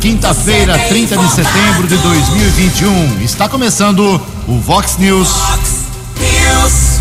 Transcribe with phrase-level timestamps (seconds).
[0.00, 3.20] quinta-feira, 30 de setembro de 2021.
[3.22, 5.28] Está começando o Vox News.
[5.28, 5.80] Vox
[6.20, 7.00] News.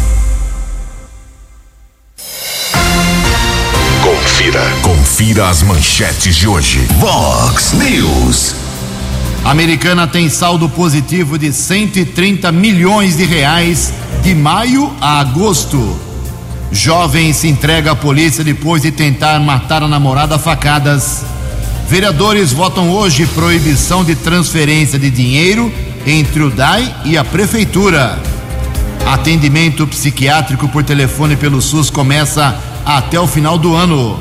[4.04, 6.80] Confira, confira as manchetes de hoje.
[7.00, 8.56] Vox News.
[9.46, 13.94] A americana tem saldo positivo de 130 milhões de reais
[14.24, 16.00] de maio a agosto.
[16.72, 21.37] Jovem se entrega à polícia depois de tentar matar a namorada a facadas.
[21.88, 25.72] Vereadores votam hoje proibição de transferência de dinheiro
[26.06, 28.22] entre o DAI e a prefeitura.
[29.06, 34.20] Atendimento psiquiátrico por telefone pelo SUS começa até o final do ano.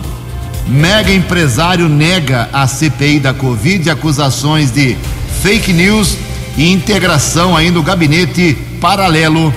[0.68, 4.96] Mega empresário nega a CPI da Covid acusações de
[5.42, 6.16] fake news
[6.56, 9.52] e integração aí no gabinete paralelo.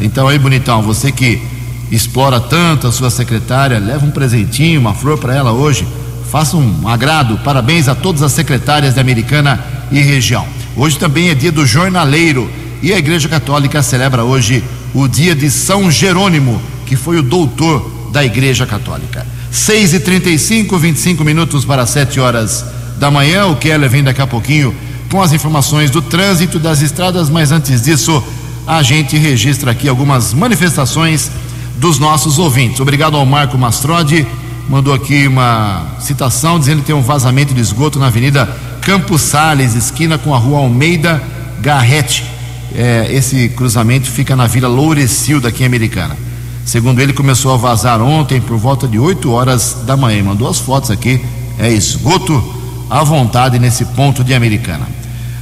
[0.00, 1.42] Então, aí, bonitão, você que
[1.90, 5.86] explora tanto a sua secretária, leva um presentinho, uma flor para ela hoje.
[6.30, 7.38] Faça um agrado.
[7.38, 10.46] Parabéns a todas as secretárias da Americana e região.
[10.76, 12.48] Hoje também é dia do jornaleiro
[12.80, 18.10] e a Igreja Católica celebra hoje o dia de São Jerônimo, que foi o doutor
[18.12, 19.26] da Igreja Católica.
[19.50, 22.64] 6 e 35 25 minutos para 7 horas
[22.98, 23.46] da manhã.
[23.46, 24.74] O Keller vem daqui a pouquinho
[25.10, 28.22] com as informações do trânsito das estradas, mas antes disso,
[28.66, 31.30] a gente registra aqui algumas manifestações
[31.76, 32.80] dos nossos ouvintes.
[32.80, 34.26] Obrigado ao Marco Mastrodi,
[34.68, 38.48] mandou aqui uma citação dizendo que tem um vazamento de esgoto na Avenida
[38.80, 41.22] Campos Sales, esquina com a Rua Almeida
[41.60, 42.31] Garrete.
[42.74, 46.16] É, esse cruzamento fica na Vila Lourecilda, aqui em Americana.
[46.64, 50.22] Segundo ele, começou a vazar ontem por volta de 8 horas da manhã.
[50.22, 51.20] Mandou as fotos aqui.
[51.58, 52.42] É esgoto
[52.88, 54.86] à vontade nesse ponto de Americana.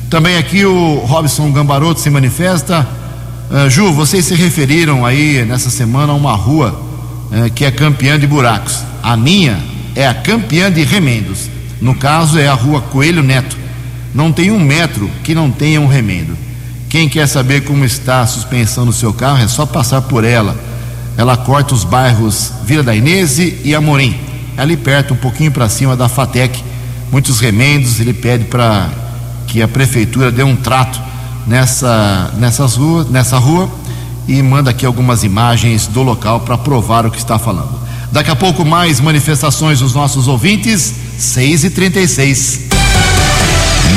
[0.08, 2.88] Também aqui o Robson Gambaroto se manifesta.
[3.50, 6.80] Uh, Ju, vocês se referiram aí nessa semana a uma rua
[7.30, 8.78] uh, que é campeã de buracos.
[9.02, 9.60] A minha
[9.94, 11.48] é a campeã de remendos.
[11.80, 13.56] No caso, é a rua Coelho Neto.
[14.14, 16.36] Não tem um metro que não tenha um remendo.
[16.90, 20.58] Quem quer saber como está a suspensão do seu carro é só passar por ela.
[21.16, 24.18] Ela corta os bairros Vila da Inese e Amorim.
[24.56, 26.60] Ali perto, um pouquinho para cima da Fatec.
[27.12, 28.00] Muitos remendos.
[28.00, 28.90] Ele pede para
[29.46, 31.00] que a prefeitura dê um trato
[31.46, 33.70] nessa, nessas ruas, nessa rua
[34.26, 37.70] e manda aqui algumas imagens do local para provar o que está falando.
[38.10, 42.69] Daqui a pouco mais manifestações dos nossos ouvintes, 6 e 36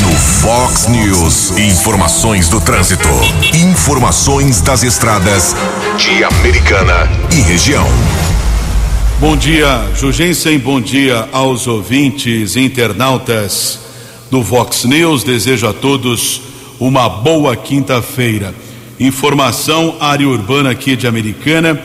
[0.04, 3.08] No Fox News, informações do trânsito.
[3.54, 5.56] Informações das estradas
[5.98, 7.88] de Americana e região.
[9.22, 10.60] Bom dia, Jugensen.
[10.60, 13.80] Bom dia aos ouvintes internautas
[14.30, 15.24] do Vox News.
[15.24, 16.42] Desejo a todos
[16.82, 18.54] uma boa quinta-feira.
[19.00, 21.80] Informação, área urbana aqui de Americana,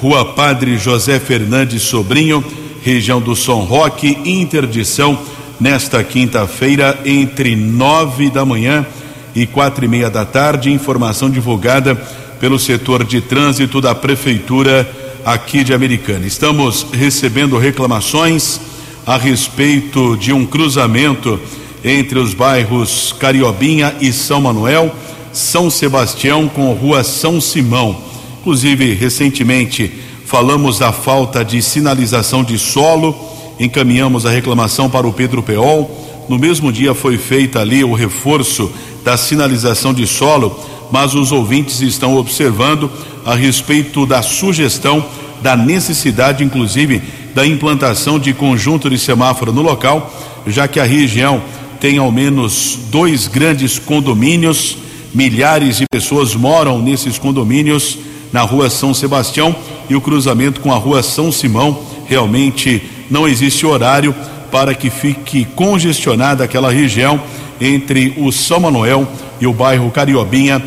[0.00, 2.44] Rua Padre José Fernandes Sobrinho,
[2.84, 5.18] região do São Roque, interdição
[5.60, 8.86] nesta quinta-feira entre nove da manhã
[9.34, 10.72] e quatro e meia da tarde.
[10.72, 11.94] Informação divulgada
[12.40, 14.88] pelo setor de trânsito da prefeitura
[15.24, 16.26] aqui de Americana.
[16.26, 18.60] Estamos recebendo reclamações
[19.06, 21.40] a respeito de um cruzamento
[21.82, 24.94] entre os bairros Cariobinha e São Manuel,
[25.32, 27.96] São Sebastião com Rua São Simão.
[28.40, 29.92] Inclusive, recentemente
[30.26, 35.90] falamos da falta de sinalização de solo, encaminhamos a reclamação para o Pedro Peol.
[36.28, 38.70] No mesmo dia foi feita ali o reforço
[39.04, 40.58] da sinalização de solo,
[40.90, 42.90] mas os ouvintes estão observando
[43.24, 45.04] a respeito da sugestão
[45.42, 47.02] da necessidade, inclusive,
[47.34, 50.10] da implantação de conjunto de semáforo no local,
[50.46, 51.42] já que a região
[51.78, 54.78] tem ao menos dois grandes condomínios,
[55.14, 57.98] milhares de pessoas moram nesses condomínios
[58.32, 59.54] na rua São Sebastião
[59.88, 61.78] e o cruzamento com a rua São Simão.
[62.06, 64.14] Realmente não existe horário
[64.50, 67.20] para que fique congestionada aquela região
[67.60, 69.06] entre o São Manuel
[69.40, 70.62] e o bairro Cariobinha,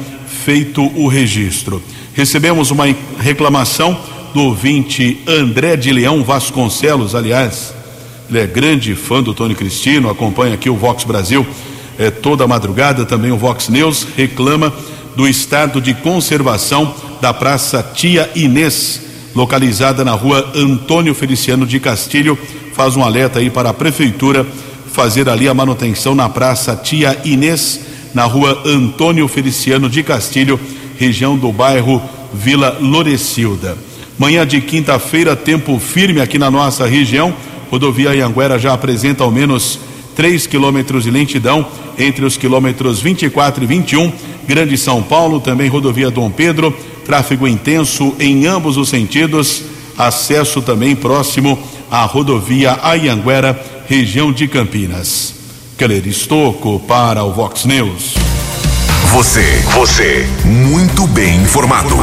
[0.46, 1.82] feito o registro.
[2.14, 2.86] Recebemos uma
[3.20, 3.98] reclamação
[4.34, 7.74] do ouvinte André de Leão Vasconcelos, aliás,
[8.30, 11.46] ele é grande fã do Tony Cristino, acompanha aqui o Vox Brasil
[11.98, 14.74] é, toda a madrugada, também o Vox News, reclama
[15.16, 19.02] do estado de conservação da Praça Tia Inês,
[19.38, 22.36] localizada na rua Antônio Feliciano de Castilho.
[22.74, 24.44] Faz um alerta aí para a prefeitura
[24.92, 27.82] fazer ali a manutenção na Praça Tia Inês,
[28.16, 30.60] na rua Antônio Feliciano de Castilho,
[30.98, 32.02] região do bairro
[32.34, 33.78] Vila Lorecilda.
[34.18, 37.32] Manhã de quinta-feira, tempo firme aqui na nossa região.
[37.70, 39.80] Rodovia Anhanguera já apresenta ao menos
[40.16, 41.64] 3 quilômetros de lentidão
[41.96, 44.12] entre os quilômetros 24 e 21.
[44.48, 46.76] Grande São Paulo, também rodovia Dom Pedro,
[47.08, 49.64] tráfego intenso em ambos os sentidos.
[49.98, 51.58] Acesso também próximo
[51.90, 55.34] à rodovia Anhanguera, região de Campinas.
[55.78, 58.16] Keller Estocco para o Vox News.
[59.14, 61.96] Você, você, muito bem informado.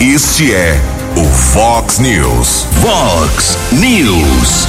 [0.00, 0.78] Este é
[1.16, 2.66] o Fox News.
[2.82, 4.66] Fox News.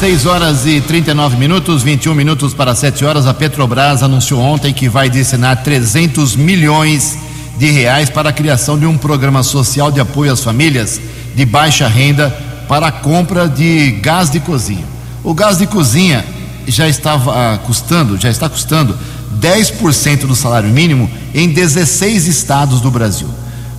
[0.00, 3.26] 6 horas e 39 minutos, 21 minutos para 7 horas.
[3.28, 7.33] A Petrobras anunciou ontem que vai destinar 300 milhões de
[7.70, 11.00] reais para a criação de um programa social de apoio às famílias
[11.34, 12.30] de baixa renda
[12.68, 14.84] para a compra de gás de cozinha.
[15.22, 16.24] O gás de cozinha
[16.66, 18.96] já estava custando, já está custando
[19.38, 23.28] 10% do salário mínimo em 16 estados do Brasil.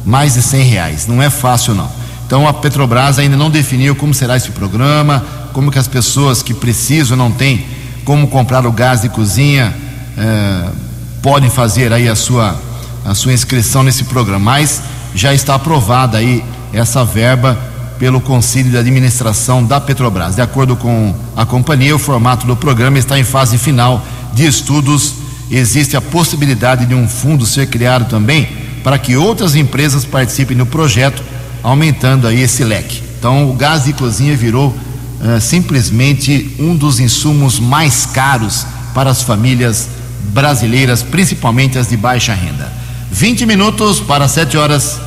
[0.05, 1.07] Mais de 100 reais.
[1.07, 1.89] Não é fácil, não.
[2.25, 6.53] Então a Petrobras ainda não definiu como será esse programa, como que as pessoas que
[6.53, 7.65] precisam não têm
[8.03, 9.73] como comprar o gás de cozinha
[10.17, 10.69] eh,
[11.21, 12.55] podem fazer aí a sua
[13.05, 14.43] a sua inscrição nesse programa.
[14.43, 14.81] Mas
[15.13, 16.43] já está aprovada aí
[16.73, 17.57] essa verba
[17.99, 20.35] pelo Conselho de Administração da Petrobras.
[20.35, 25.13] De acordo com a companhia, o formato do programa está em fase final de estudos.
[25.49, 28.47] Existe a possibilidade de um fundo ser criado também
[28.83, 31.23] para que outras empresas participem do projeto,
[31.63, 33.01] aumentando aí esse leque.
[33.17, 39.21] Então, o gás de cozinha virou uh, simplesmente um dos insumos mais caros para as
[39.23, 39.87] famílias
[40.31, 42.71] brasileiras, principalmente as de baixa renda.
[43.11, 44.99] 20 minutos para 7 horas.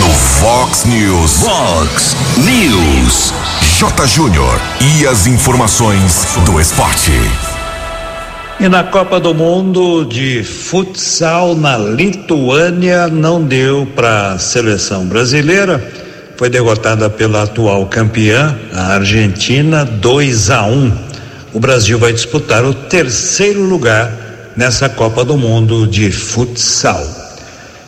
[0.00, 1.32] No Fox News.
[1.40, 3.32] Fox News.
[3.78, 4.06] J.
[4.06, 4.60] Júnior.
[4.80, 7.12] E as informações do esporte.
[8.60, 15.82] E na Copa do Mundo de futsal na Lituânia não deu para a seleção brasileira.
[16.36, 20.92] Foi derrotada pela atual campeã, a Argentina, 2 a 1.
[21.54, 24.25] O Brasil vai disputar o terceiro lugar
[24.56, 27.04] nessa Copa do Mundo de futsal.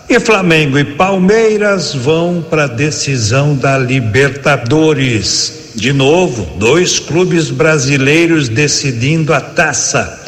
[0.09, 5.73] E Flamengo e Palmeiras vão para a decisão da Libertadores.
[5.75, 10.19] De novo, dois clubes brasileiros decidindo a taça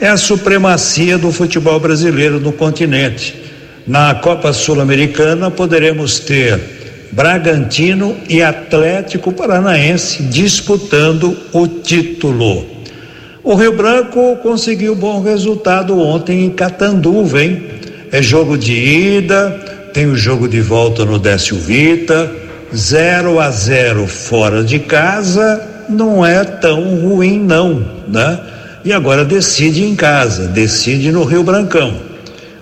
[0.00, 3.42] é a supremacia do futebol brasileiro no continente.
[3.86, 12.73] Na Copa Sul-Americana poderemos ter Bragantino e Atlético Paranaense disputando o título.
[13.44, 17.62] O Rio Branco conseguiu bom resultado ontem em Catanduva, hein?
[18.10, 19.50] É jogo de ida,
[19.92, 22.32] tem o jogo de volta no Décio Vita,
[22.74, 28.40] 0 a 0 fora de casa, não é tão ruim não, né?
[28.84, 31.94] e agora decide em casa, decide no Rio Brancão.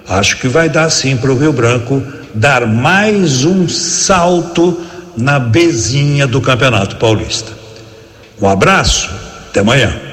[0.09, 2.03] Acho que vai dar sim para o Rio Branco
[2.35, 4.81] dar mais um salto
[5.17, 7.53] na bezinha do Campeonato Paulista.
[8.41, 9.11] Um abraço,
[9.49, 10.12] até amanhã.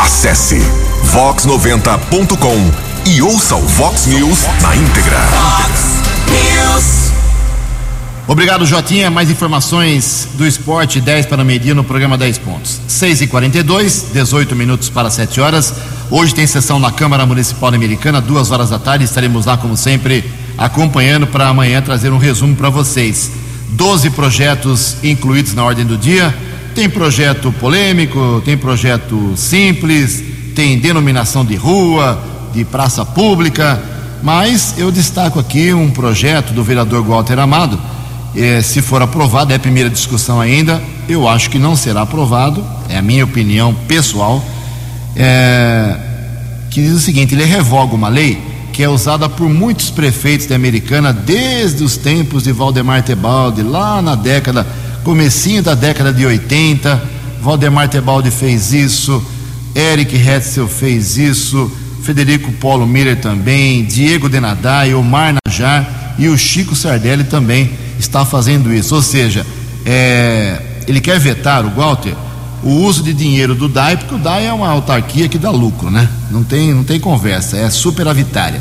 [0.00, 0.56] Acesse
[1.12, 5.18] vox90.com e ouça o Vox News na íntegra.
[5.28, 7.12] Fox News.
[8.26, 9.10] Obrigado, Jotinha.
[9.10, 12.80] Mais informações do esporte, 10 para meio-dia no programa 10 pontos.
[12.88, 15.74] 6 e 42 18 minutos para 7 horas.
[16.10, 19.04] Hoje tem sessão na Câmara Municipal Americana, duas horas da tarde.
[19.04, 20.24] Estaremos lá, como sempre,
[20.56, 23.30] acompanhando para amanhã trazer um resumo para vocês.
[23.68, 26.34] 12 projetos incluídos na ordem do dia.
[26.80, 32.18] Tem projeto polêmico, tem projeto simples, tem denominação de rua,
[32.54, 33.78] de praça pública.
[34.22, 37.78] Mas eu destaco aqui um projeto do vereador Walter Amado
[38.34, 42.64] é, se for aprovado, é a primeira discussão ainda, eu acho que não será aprovado,
[42.88, 44.42] é a minha opinião pessoal,
[45.14, 45.98] é,
[46.70, 48.40] que diz o seguinte: ele revoga uma lei
[48.72, 54.00] que é usada por muitos prefeitos da Americana desde os tempos de Valdemar Tebaldi, lá
[54.00, 54.66] na década,
[55.04, 57.02] comecinho da década de 80,
[57.40, 59.22] Valdemar Tebaldi fez isso,
[59.74, 61.70] Eric Hetzel fez isso,
[62.02, 68.72] Federico Paulo Miller também, Diego Denadai, Omar Najar e o Chico Sardelli também está fazendo
[68.72, 68.94] isso.
[68.94, 69.46] Ou seja,
[69.86, 72.14] é, ele quer vetar o Walter
[72.62, 75.90] o uso de dinheiro do DAI, porque o DAI é uma autarquia que dá lucro,
[75.90, 76.08] né?
[76.30, 78.60] Não tem, não tem conversa, é superavitária.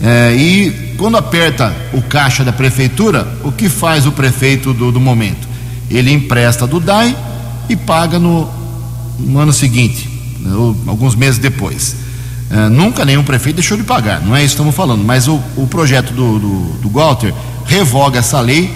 [0.00, 5.00] É, e quando aperta o caixa da prefeitura, o que faz o prefeito do, do
[5.00, 5.46] momento?
[5.96, 7.16] Ele empresta do DAI
[7.68, 8.48] e paga no,
[9.18, 10.08] no ano seguinte,
[10.40, 11.96] né, ou alguns meses depois.
[12.50, 15.40] É, nunca nenhum prefeito deixou de pagar, não é isso que estamos falando, mas o,
[15.56, 17.32] o projeto do, do, do Walter
[17.64, 18.70] revoga essa lei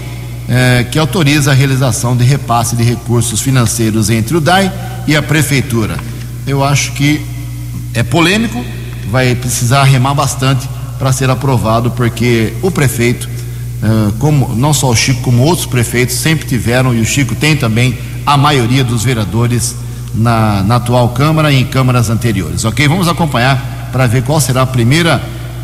[0.48, 4.72] é, que autoriza a realização de repasse de recursos financeiros entre o DAI
[5.06, 5.98] e a Prefeitura.
[6.46, 7.20] Eu acho que
[7.92, 8.64] é polêmico,
[9.10, 10.66] vai precisar remar bastante
[10.98, 13.28] para ser aprovado, porque o prefeito,
[13.82, 17.56] é, como não só o Chico, como outros prefeitos, sempre tiveram, e o Chico tem
[17.56, 19.76] também a maioria dos vereadores
[20.14, 22.64] na, na atual Câmara e em câmaras anteriores.
[22.64, 22.86] Ok?
[22.88, 25.22] Vamos acompanhar para ver qual será a primeira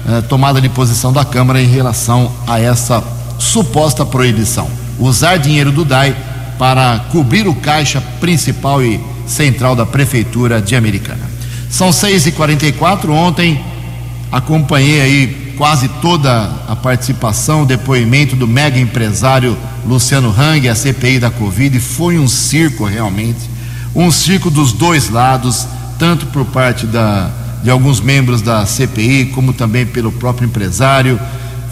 [0.09, 3.03] eh, tomada de posição da Câmara em relação a essa
[3.39, 4.69] suposta proibição.
[4.99, 6.17] Usar dinheiro do DAI
[6.59, 11.29] para cobrir o caixa principal e central da Prefeitura de Americana.
[11.69, 13.09] São 6h44.
[13.11, 13.63] Ontem
[14.31, 19.57] acompanhei aí quase toda a participação, o depoimento do mega empresário
[19.87, 21.79] Luciano Hang, a CPI da Covid.
[21.81, 23.51] Foi um circo realmente.
[23.95, 25.67] Um circo dos dois lados,
[25.99, 27.31] tanto por parte da,
[27.63, 31.19] de alguns membros da CPI, como também pelo próprio empresário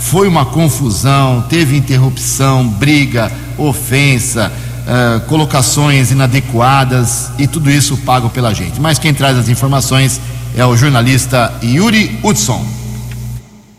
[0.03, 8.53] foi uma confusão, teve interrupção, briga, ofensa, uh, colocações inadequadas e tudo isso pago pela
[8.53, 8.81] gente.
[8.81, 10.21] Mas quem traz as informações
[10.57, 12.82] é o jornalista Yuri Hudson.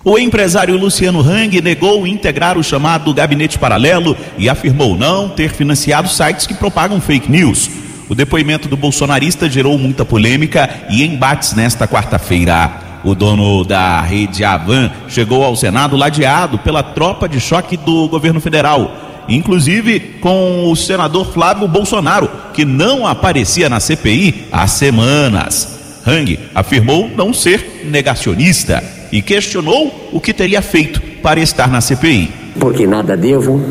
[0.05, 6.09] O empresário Luciano Hang negou integrar o chamado gabinete paralelo e afirmou não ter financiado
[6.09, 7.69] sites que propagam fake news.
[8.09, 12.99] O depoimento do bolsonarista gerou muita polêmica e embates nesta quarta-feira.
[13.01, 18.41] O dono da rede Avan chegou ao Senado ladeado pela tropa de choque do governo
[18.41, 25.79] federal, inclusive com o senador Flávio Bolsonaro, que não aparecia na CPI há semanas.
[26.05, 28.83] Hang afirmou não ser negacionista
[29.13, 32.31] e questionou o que teria feito para estar na CPI.
[32.59, 33.61] Porque nada devo,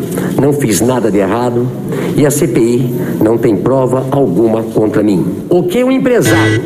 [0.41, 1.69] não fiz nada de errado
[2.17, 5.27] e a CPI não tem prova alguma contra mim.
[5.51, 6.63] O que o empresário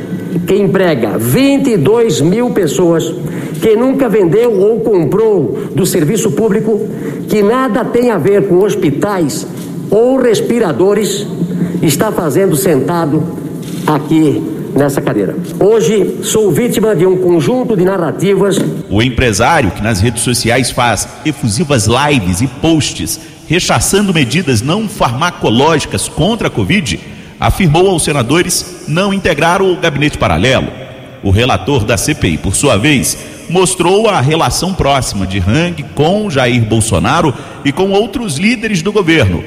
[0.47, 3.15] que emprega 22 mil pessoas,
[3.63, 6.87] que nunca vendeu ou comprou do serviço público,
[7.31, 9.47] que nada tem a ver com hospitais
[9.91, 11.27] ou respiradores,
[11.81, 13.23] está fazendo sentado
[13.87, 14.43] aqui
[14.77, 15.35] nessa cadeira.
[15.59, 18.59] Hoje sou vítima de um conjunto de narrativas.
[18.91, 23.19] O empresário que nas redes sociais faz efusivas lives e posts
[23.49, 26.99] rechaçando medidas não farmacológicas contra a Covid
[27.39, 30.69] afirmou aos senadores não integrar o gabinete paralelo.
[31.23, 33.17] O relator da CPI, por sua vez,
[33.49, 39.43] mostrou a relação próxima de Hang com Jair Bolsonaro e com outros líderes do governo.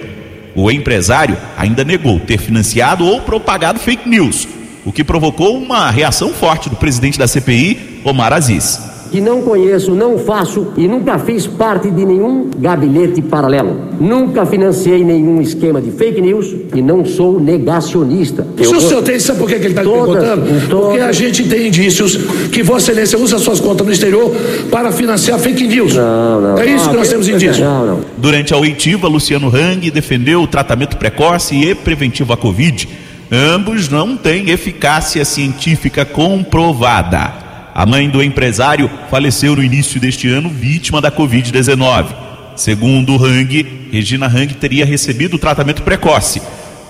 [0.56, 4.48] O empresário ainda negou ter financiado ou propagado fake news,
[4.90, 9.92] o que provocou uma reação forte do presidente da CPI, Omar Aziz que não conheço,
[9.92, 13.90] não faço e nunca fiz parte de nenhum gabinete paralelo.
[14.00, 18.46] Nunca financiei nenhum esquema de fake news e não sou negacionista.
[18.58, 20.44] Eu o senhor tem, sabe por que, ele está perguntando?
[20.70, 22.18] Porque a gente tem indícios
[22.52, 24.32] que Vossa Excelência usa suas contas no exterior
[24.70, 25.96] para financiar fake news.
[25.96, 26.58] Não, não.
[26.58, 27.60] É isso não, que nós temos indícios.
[27.60, 28.00] Não, não.
[28.18, 32.88] Durante a oitiva, Luciano Hang defendeu o tratamento precoce e preventivo à Covid.
[33.32, 37.32] Ambos não têm eficácia científica comprovada.
[37.76, 42.08] A mãe do empresário faleceu no início deste ano, vítima da Covid-19.
[42.56, 46.42] Segundo Hang, Regina Hang teria recebido tratamento precoce,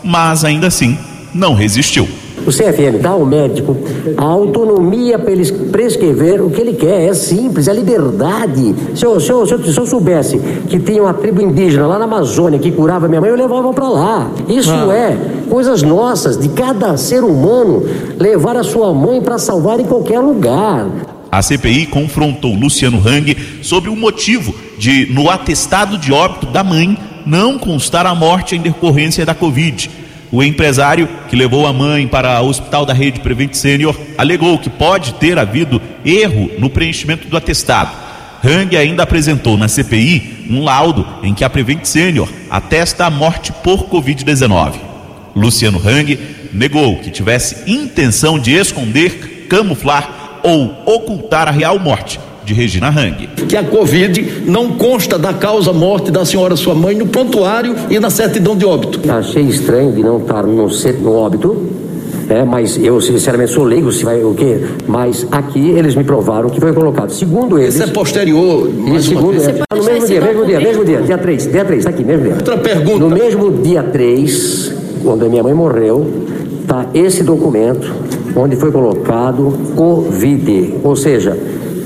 [0.04, 0.98] mas ainda assim
[1.34, 2.08] não resistiu.
[2.46, 3.76] O CFM dá ao médico
[4.18, 7.10] a autonomia para ele prescrever o que ele quer.
[7.10, 8.76] É simples, é liberdade.
[8.96, 12.00] Se eu, se eu, se eu, se eu soubesse que tinha uma tribo indígena lá
[12.00, 14.32] na Amazônia que curava minha mãe, eu levava para lá.
[14.48, 14.94] Isso ah.
[14.94, 15.18] é
[15.50, 17.84] coisas nossas, de cada ser humano
[18.18, 20.88] levar a sua mãe para salvar em qualquer lugar.
[21.32, 26.98] A CPI confrontou Luciano Hang sobre o motivo de, no atestado de óbito da mãe,
[27.26, 29.90] não constar a morte em decorrência da Covid.
[30.32, 34.70] O empresário que levou a mãe para o hospital da rede Prevent Senior alegou que
[34.70, 37.92] pode ter havido erro no preenchimento do atestado.
[38.44, 43.52] Hang ainda apresentou na CPI um laudo em que a Prevent Senior atesta a morte
[43.52, 44.76] por Covid-19.
[45.36, 46.20] Luciano Hang
[46.54, 52.20] negou que tivesse intenção de esconder, camuflar ou ocultar a real morte
[52.50, 53.28] de Regina Hang.
[53.48, 58.00] Que a Covid não consta da causa morte da senhora sua mãe no prontuário e
[58.00, 59.00] na certidão de óbito.
[59.10, 61.80] Achei estranho de não estar no, no óbito
[62.28, 64.60] é, mas eu sinceramente sou leigo se vai o quê?
[64.88, 67.10] Mas aqui eles me provaram que foi colocado.
[67.10, 67.74] Segundo eles.
[67.74, 68.70] Isso é posterior.
[68.70, 71.90] E segundo eles, no mesmo dia, mesmo dia, mesmo dia, dia 3, dia 3, tá
[71.90, 72.36] aqui, mesmo dia.
[72.36, 73.00] Outra pergunta.
[73.00, 76.06] No mesmo dia 3, quando a minha mãe morreu,
[76.68, 77.92] tá esse documento
[78.36, 81.36] onde foi colocado Covid, ou seja,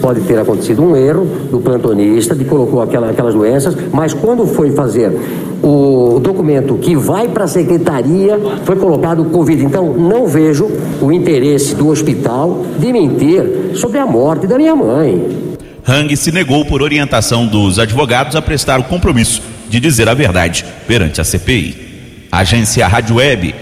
[0.04, 4.74] pode ter acontecido um erro do plantonista de colocou aquela, aquelas doenças, mas quando foi
[4.74, 5.18] fazer
[5.64, 9.64] o documento que vai para a secretaria foi colocado Covid.
[9.64, 10.70] Então, não vejo
[11.02, 15.56] o interesse do hospital de mentir sobre a morte da minha mãe.
[15.88, 20.66] Hang se negou por orientação dos advogados a prestar o compromisso de dizer a verdade
[20.86, 22.28] perante a CPI.
[22.30, 23.56] Agência Rádio Web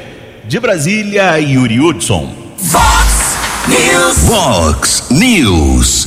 [0.48, 2.34] de Brasília, Yuri Hudson.
[2.58, 3.22] Fox
[3.68, 4.18] News.
[4.28, 6.01] Fox News.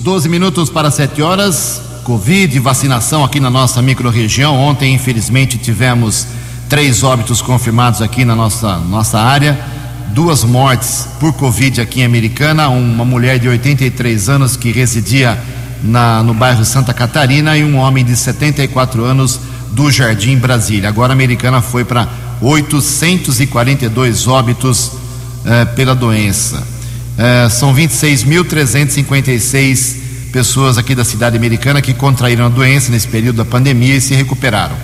[0.00, 1.82] 12 minutos para 7 horas.
[2.04, 4.56] Covid, vacinação aqui na nossa microrregião.
[4.56, 6.26] Ontem, infelizmente, tivemos
[6.70, 9.60] três óbitos confirmados aqui na nossa, nossa área.
[10.14, 12.68] Duas mortes por Covid aqui em Americana.
[12.70, 15.38] Uma mulher de 83 anos que residia
[15.82, 19.38] na, no bairro Santa Catarina e um homem de 74 anos
[19.72, 20.88] do Jardim Brasília.
[20.88, 22.08] Agora a Americana foi para
[22.40, 24.92] 842 óbitos
[25.44, 26.79] eh, pela doença.
[27.22, 29.96] Eh, são 26.356
[30.32, 34.14] pessoas aqui da cidade americana que contraíram a doença nesse período da pandemia e se
[34.14, 34.74] recuperaram.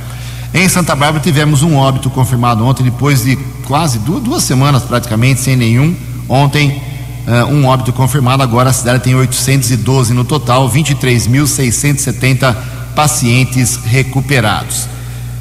[0.52, 5.40] Em Santa Bárbara tivemos um óbito confirmado ontem, depois de quase duas, duas semanas praticamente
[5.40, 5.96] sem nenhum.
[6.28, 6.82] Ontem,
[7.26, 8.42] uh, um óbito confirmado.
[8.42, 12.54] Agora a cidade tem 812 no total, 23.670
[12.94, 14.86] pacientes recuperados.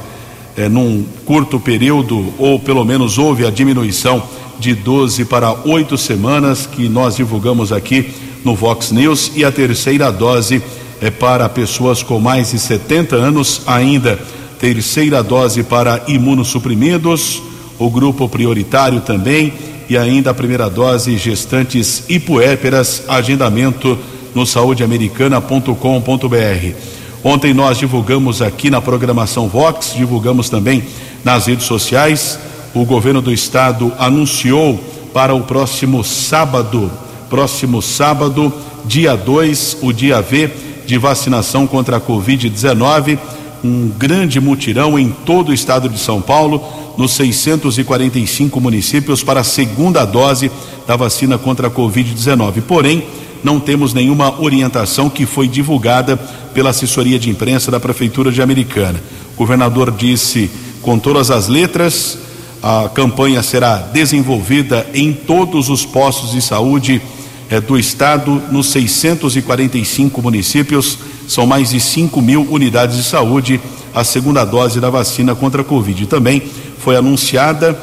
[0.57, 4.23] é, num curto período, ou pelo menos houve a diminuição
[4.59, 8.11] de 12 para 8 semanas, que nós divulgamos aqui
[8.43, 10.61] no Vox News, e a terceira dose
[11.01, 14.19] é para pessoas com mais de 70 anos, ainda
[14.59, 17.41] terceira dose para imunossuprimidos,
[17.79, 19.51] o grupo prioritário também,
[19.89, 23.97] e ainda a primeira dose gestantes e puérperas, agendamento
[24.35, 26.75] no saudeamericana.com.br.
[27.23, 30.83] Ontem nós divulgamos aqui na programação Vox, divulgamos também
[31.23, 32.39] nas redes sociais.
[32.73, 34.79] O governo do estado anunciou
[35.13, 36.91] para o próximo sábado,
[37.29, 38.53] próximo sábado,
[38.85, 40.49] dia 2, o dia V,
[40.91, 43.17] de vacinação contra a Covid-19,
[43.63, 46.61] um grande mutirão em todo o estado de São Paulo,
[46.97, 50.51] nos 645 municípios, para a segunda dose
[50.85, 52.63] da vacina contra a Covid-19.
[52.63, 53.05] Porém,
[53.41, 56.17] não temos nenhuma orientação que foi divulgada
[56.53, 59.01] pela assessoria de imprensa da Prefeitura de Americana.
[59.35, 60.51] O governador disse
[60.81, 62.17] com todas as letras:
[62.61, 67.01] a campanha será desenvolvida em todos os postos de saúde
[67.51, 70.97] é, do estado nos 645 municípios.
[71.27, 73.59] São mais de 5 mil unidades de saúde.
[73.93, 76.05] A segunda dose da vacina contra a Covid.
[76.07, 76.41] Também
[76.79, 77.77] foi anunciada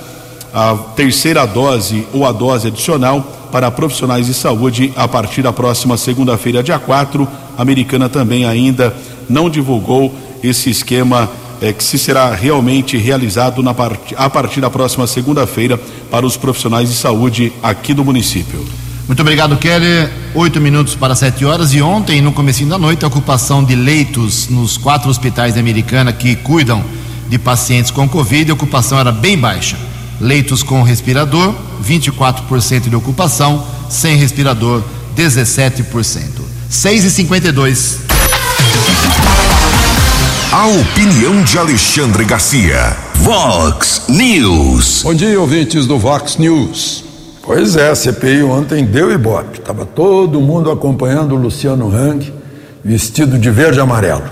[0.54, 3.20] a terceira dose ou a dose adicional
[3.52, 7.28] para profissionais de saúde a partir da próxima segunda-feira, dia 4.
[7.56, 8.96] A americana também ainda
[9.28, 11.28] não divulgou esse esquema
[11.60, 14.14] é, que se será realmente realizado na part...
[14.16, 15.78] a partir da próxima segunda-feira
[16.10, 18.64] para os profissionais de saúde aqui do município.
[19.08, 20.06] Muito obrigado, Kelly.
[20.34, 21.72] Oito minutos para sete horas.
[21.72, 26.12] E ontem, no comecinho da noite, a ocupação de leitos nos quatro hospitais da Americana
[26.12, 26.84] que cuidam
[27.26, 29.78] de pacientes com Covid, a ocupação era bem baixa.
[30.20, 34.82] Leitos com respirador, 24% de ocupação, sem respirador,
[35.16, 36.42] 17%.
[36.68, 38.00] 6 e 52
[40.52, 42.94] A opinião de Alexandre Garcia.
[43.14, 45.02] Vox News.
[45.02, 47.07] Bom dia, ouvintes do Vox News.
[47.48, 49.58] Pois é, a CPI ontem deu ibope.
[49.58, 52.30] Estava todo mundo acompanhando o Luciano Hang,
[52.84, 54.24] vestido de verde e amarelo.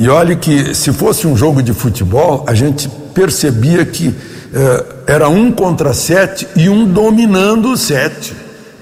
[0.00, 4.12] E olhe que se fosse um jogo de futebol, a gente percebia que
[4.52, 8.34] eh, era um contra sete e um dominando o sete,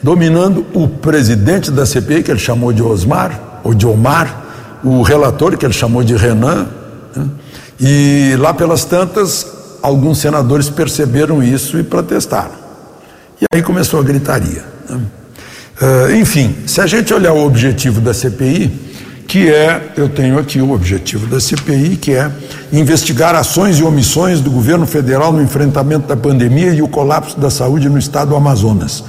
[0.03, 4.47] dominando o presidente da CPI, que ele chamou de Osmar, ou de Omar,
[4.83, 6.69] o relator, que ele chamou de Renan,
[7.15, 7.27] né?
[7.79, 9.47] e lá pelas tantas,
[9.83, 12.64] alguns senadores perceberam isso e protestaram.
[13.53, 14.65] E aí começou a gritaria.
[14.89, 15.01] Né?
[15.81, 18.71] Uh, enfim, se a gente olhar o objetivo da CPI,
[19.27, 22.31] que é, eu tenho aqui o objetivo da CPI, que é
[22.73, 27.51] investigar ações e omissões do governo federal no enfrentamento da pandemia e o colapso da
[27.51, 29.03] saúde no estado do Amazonas.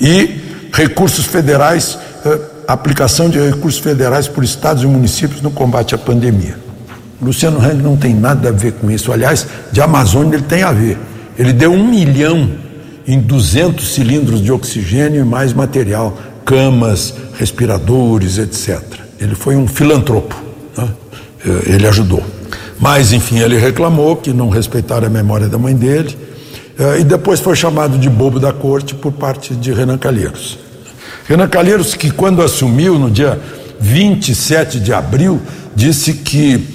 [0.00, 1.94] E recursos federais,
[2.26, 6.58] uh, aplicação de recursos federais por estados e municípios no combate à pandemia.
[7.20, 9.12] Luciano Hang não tem nada a ver com isso.
[9.12, 10.98] Aliás, de Amazônia ele tem a ver.
[11.38, 12.50] Ele deu um milhão
[13.06, 18.80] em 200 cilindros de oxigênio e mais material, camas, respiradores, etc.
[19.20, 20.34] Ele foi um filantropo,
[20.76, 20.88] né?
[21.44, 22.22] Eh, ele ajudou.
[22.78, 26.16] Mas, enfim, ele reclamou que não respeitaram a memória da mãe dele
[26.78, 30.58] eh, e depois foi chamado de bobo da corte por parte de Renan Calheiros.
[31.26, 33.38] Renan Calheiros, que quando assumiu no dia
[33.80, 35.40] 27 de abril,
[35.74, 36.68] disse que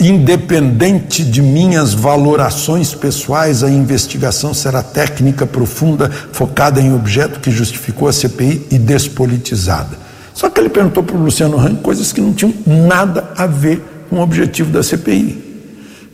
[0.00, 8.08] Independente de minhas valorações pessoais, a investigação será técnica, profunda, focada em objeto que justificou
[8.08, 9.98] a CPI e despolitizada.
[10.32, 13.82] Só que ele perguntou para o Luciano Hang coisas que não tinham nada a ver
[14.08, 15.50] com o objetivo da CPI.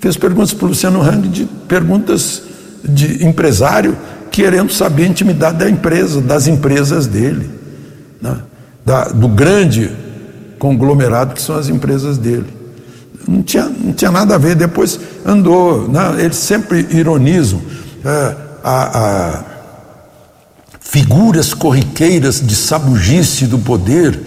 [0.01, 2.43] Fez perguntas para o Luciano Hang de perguntas
[2.83, 3.97] de empresário
[4.33, 7.49] querendo saber a intimidade da empresa, das empresas dele,
[8.21, 8.37] né?
[8.85, 9.93] da, do grande
[10.59, 12.56] conglomerado que são as empresas dele.
[13.27, 14.55] Não tinha, não tinha nada a ver.
[14.55, 16.17] Depois andou, né?
[16.19, 17.61] eles sempre ironizam
[18.05, 19.45] é, a, a
[20.81, 24.19] figuras corriqueiras de sabugice do poder,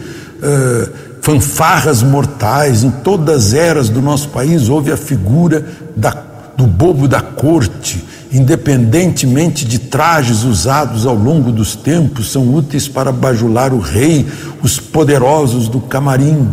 [0.41, 0.89] é,
[1.21, 2.83] fanfarras mortais.
[2.83, 6.11] Em todas as eras do nosso país houve a figura da,
[6.57, 13.11] do bobo da corte, independentemente de trajes usados ao longo dos tempos, são úteis para
[13.11, 14.27] bajular o rei,
[14.61, 16.49] os poderosos do camarim.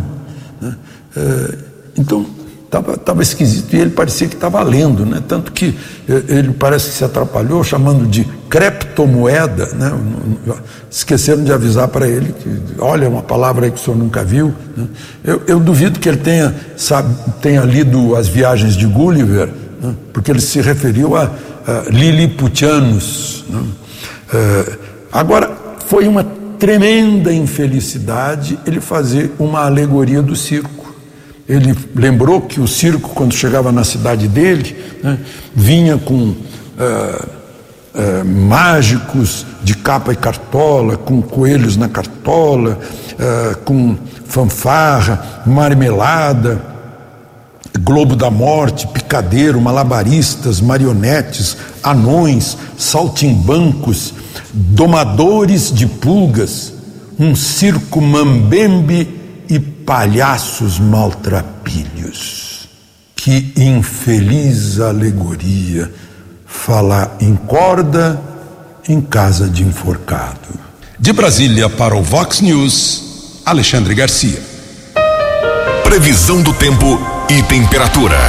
[0.61, 0.75] Né?
[1.15, 1.57] É,
[1.97, 2.25] então,
[2.67, 5.23] Estava tava esquisito e ele parecia que estava lendo, né?
[5.25, 5.73] tanto que
[6.07, 9.67] eh, ele parece que se atrapalhou chamando de criptomoeda.
[9.67, 9.93] Né?
[10.91, 14.53] Esqueceram de avisar para ele que, olha, uma palavra aí que o senhor nunca viu.
[14.75, 14.85] Né?
[15.23, 19.47] Eu, eu, duvido que ele tenha, sabe, tenha lido as viagens de Gulliver,
[19.81, 19.95] né?
[20.11, 21.31] porque ele se referiu a,
[21.65, 23.45] a Lilliputianos.
[23.49, 23.63] Né?
[24.33, 24.77] Uh,
[25.09, 26.25] agora, foi uma
[26.59, 30.76] tremenda infelicidade ele fazer uma alegoria do circo.
[31.47, 35.17] Ele lembrou que o circo, quando chegava na cidade dele, né,
[35.55, 36.35] vinha com
[36.77, 37.25] ah,
[37.95, 42.77] ah, mágicos de capa e cartola, com coelhos na cartola,
[43.17, 46.61] ah, com fanfarra, marmelada,
[47.79, 54.13] globo da morte, picadeiro, malabaristas, marionetes, anões, saltimbancos,
[54.53, 56.73] domadores de pulgas,
[57.17, 59.16] um circo mambembe
[59.87, 62.67] palhaços maltrapilhos.
[63.15, 65.89] Que infeliz alegoria
[66.45, 68.21] falar em corda
[68.87, 70.49] em casa de enforcado.
[70.99, 74.41] De Brasília para o Vox News, Alexandre Garcia.
[75.85, 78.19] Previsão do tempo e temperatura.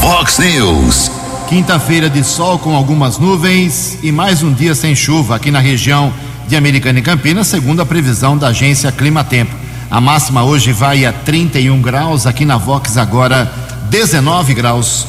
[0.00, 1.10] Vox News.
[1.48, 6.12] Quinta-feira de sol com algumas nuvens e mais um dia sem chuva aqui na região
[6.46, 9.64] de Americana e Campinas, segundo a previsão da agência Clima Tempo.
[9.94, 13.48] A máxima hoje vai a 31 graus, aqui na Vox agora
[13.90, 15.06] 19 graus.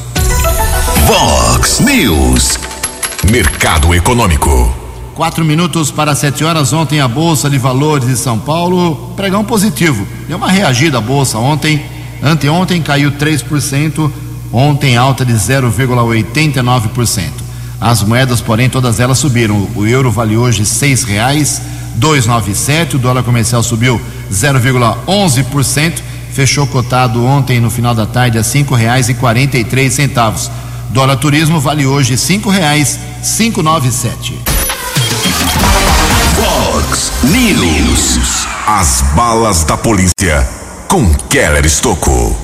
[1.08, 2.60] Vox News.
[3.32, 4.71] Mercado Econômico.
[5.15, 6.71] Quatro minutos para sete horas.
[6.71, 10.08] Ontem a Bolsa de Valores de São Paulo, pregão positivo.
[10.28, 11.84] Deu uma reagida a Bolsa ontem.
[12.21, 14.12] Anteontem caiu 3%,
[14.54, 17.24] ontem alta de 0,89%.
[17.82, 19.67] As moedas, porém, todas elas subiram.
[19.76, 21.60] O euro vale hoje seis reais
[21.95, 23.99] 297, o dólar comercial subiu
[24.31, 25.93] 0,11%,
[26.34, 30.51] fechou cotado ontem no final da tarde a cinco reais e quarenta e três centavos.
[30.89, 34.38] Dólar turismo vale hoje cinco reais cinco nove sete.
[36.36, 38.45] Fox News.
[38.67, 40.45] As balas da polícia
[40.88, 42.36] com Keller Estocou.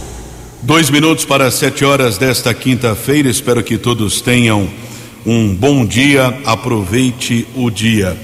[0.62, 3.30] Dois minutos para sete horas desta quinta-feira.
[3.30, 4.70] Espero que todos tenham
[5.26, 6.38] um bom dia.
[6.46, 8.18] Aproveite o dia.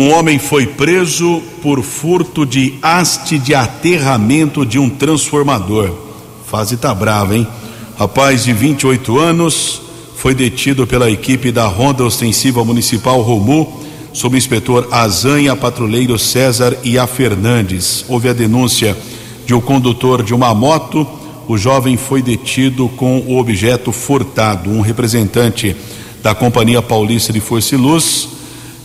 [0.00, 5.94] Um homem foi preso por furto de haste de aterramento de um transformador.
[6.46, 7.46] Fase tá brava, hein?
[7.98, 9.82] Rapaz de 28 anos
[10.16, 13.78] foi detido pela equipe da Ronda Ostensiva Municipal Romu,
[14.14, 18.02] sob inspetor Azan e a patrulheiro César e a Fernandes.
[18.08, 18.96] Houve a denúncia
[19.44, 21.06] de um condutor de uma moto.
[21.46, 24.70] O jovem foi detido com o objeto furtado.
[24.70, 25.76] Um representante
[26.22, 28.39] da Companhia Paulista de Força e Luz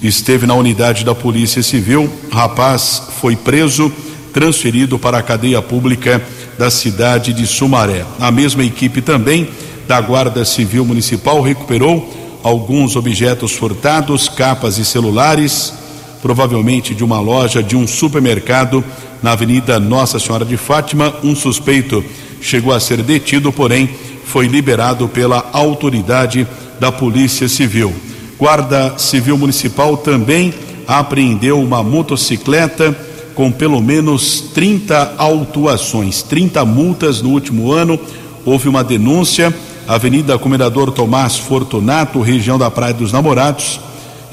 [0.07, 2.09] esteve na unidade da Polícia Civil.
[2.31, 3.91] Rapaz foi preso,
[4.33, 6.21] transferido para a cadeia pública
[6.57, 8.05] da cidade de Sumaré.
[8.19, 9.49] A mesma equipe também
[9.87, 12.13] da Guarda Civil Municipal recuperou
[12.43, 15.73] alguns objetos furtados, capas e celulares,
[16.21, 18.83] provavelmente de uma loja de um supermercado
[19.21, 21.13] na Avenida Nossa Senhora de Fátima.
[21.23, 22.03] Um suspeito
[22.41, 23.89] chegou a ser detido, porém
[24.25, 26.47] foi liberado pela autoridade
[26.79, 27.93] da Polícia Civil.
[28.37, 30.53] Guarda Civil Municipal também
[30.85, 32.95] apreendeu uma motocicleta
[33.33, 37.99] com pelo menos 30 autuações, 30 multas no último ano.
[38.45, 39.53] Houve uma denúncia,
[39.87, 43.79] Avenida Comendador Tomás Fortunato, região da Praia dos Namorados.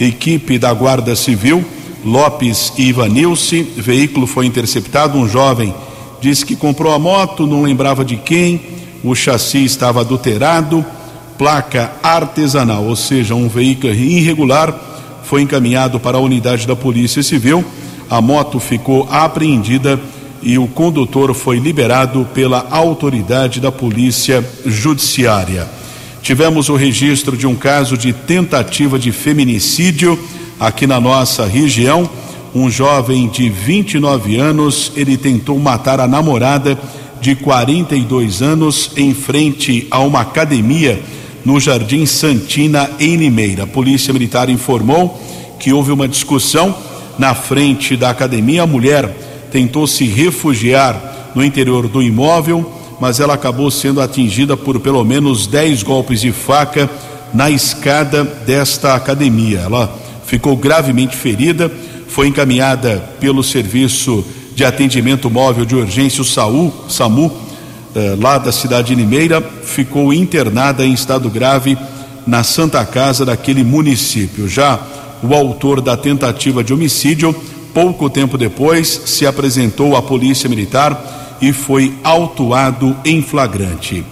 [0.00, 1.64] Equipe da Guarda Civil,
[2.04, 5.16] Lopes e Ivanilce, veículo foi interceptado.
[5.16, 5.72] Um jovem
[6.20, 8.60] disse que comprou a moto, não lembrava de quem,
[9.04, 10.84] o chassi estava adulterado
[11.42, 14.72] placa artesanal, ou seja, um veículo irregular,
[15.24, 17.64] foi encaminhado para a unidade da Polícia Civil.
[18.08, 19.98] A moto ficou apreendida
[20.40, 25.68] e o condutor foi liberado pela autoridade da Polícia Judiciária.
[26.22, 30.16] Tivemos o registro de um caso de tentativa de feminicídio
[30.60, 32.08] aqui na nossa região.
[32.54, 36.78] Um jovem de 29 anos, ele tentou matar a namorada
[37.20, 41.02] de 42 anos em frente a uma academia
[41.44, 43.64] no Jardim Santina, em Limeira.
[43.64, 45.20] A Polícia Militar informou
[45.58, 46.74] que houve uma discussão
[47.18, 48.62] na frente da academia.
[48.62, 49.08] A mulher
[49.50, 55.46] tentou se refugiar no interior do imóvel, mas ela acabou sendo atingida por pelo menos
[55.46, 56.88] 10 golpes de faca
[57.32, 59.60] na escada desta academia.
[59.60, 59.92] Ela
[60.24, 61.70] ficou gravemente ferida,
[62.08, 64.24] foi encaminhada pelo serviço
[64.54, 66.24] de atendimento móvel de urgência, o
[66.88, 67.32] SAMU,
[68.18, 71.76] lá da cidade de Limeira, ficou internada em estado grave
[72.26, 74.48] na Santa Casa daquele município.
[74.48, 74.80] Já
[75.22, 77.34] o autor da tentativa de homicídio,
[77.72, 84.04] pouco tempo depois, se apresentou à Polícia Militar e foi autuado em flagrante.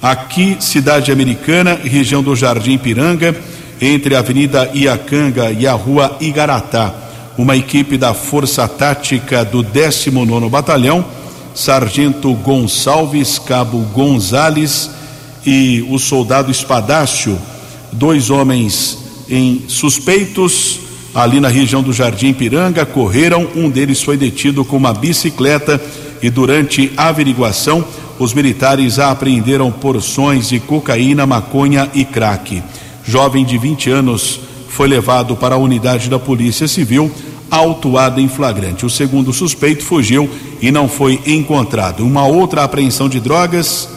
[0.00, 3.34] Aqui, cidade americana, região do Jardim Piranga,
[3.80, 6.94] entre a Avenida Iacanga e a Rua Igaratá,
[7.36, 11.04] uma equipe da Força Tática do 19 Batalhão
[11.58, 14.88] Sargento Gonçalves, Cabo Gonzales
[15.44, 17.36] e o soldado Espadácio,
[17.90, 18.96] dois homens
[19.28, 20.78] em suspeitos
[21.12, 25.82] ali na região do Jardim Piranga, correram, um deles foi detido com uma bicicleta
[26.22, 27.84] e durante a averiguação
[28.20, 32.62] os militares apreenderam porções de cocaína, maconha e crack.
[33.04, 37.10] Jovem de 20 anos foi levado para a unidade da Polícia Civil
[37.50, 38.84] autuado em flagrante.
[38.84, 40.28] O segundo suspeito fugiu
[40.60, 42.04] e não foi encontrado.
[42.04, 43.88] Uma outra apreensão de drogas,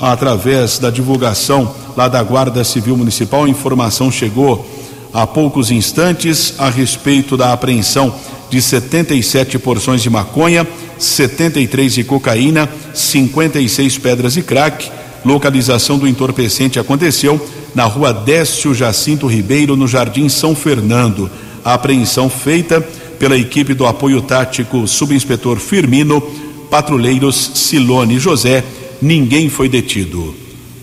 [0.00, 4.66] através da divulgação lá da Guarda Civil Municipal, a informação chegou
[5.12, 8.14] há poucos instantes a respeito da apreensão
[8.50, 10.66] de 77 porções de maconha,
[10.98, 14.90] 73 de cocaína, 56 pedras de crack.
[15.24, 21.30] Localização do entorpecente aconteceu na rua Décio Jacinto Ribeiro, no Jardim São Fernando
[21.66, 22.80] a apreensão feita
[23.18, 26.20] pela equipe do apoio tático subinspetor Firmino,
[26.70, 28.62] patrulheiros Silone e José,
[29.02, 30.32] ninguém foi detido.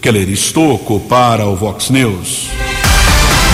[0.01, 2.49] Keller Estocco para o Vox News.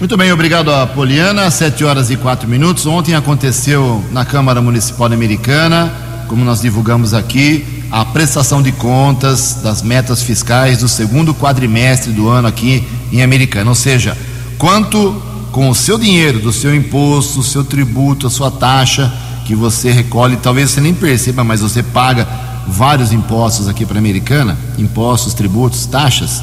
[0.00, 1.48] Muito bem, obrigado a Poliana.
[1.48, 2.84] Sete horas e quatro minutos.
[2.86, 5.94] Ontem aconteceu na Câmara Municipal Americana,
[6.26, 12.26] como nós divulgamos aqui, a prestação de contas das metas fiscais do segundo quadrimestre do
[12.26, 13.68] ano aqui em Americana.
[13.68, 14.16] Ou seja,
[14.56, 19.12] quanto com o seu dinheiro, do seu imposto, o seu tributo, a sua taxa
[19.44, 22.26] que você recolhe, talvez você nem perceba, mas você paga
[22.66, 26.42] vários impostos aqui para Americana, impostos, tributos, taxas.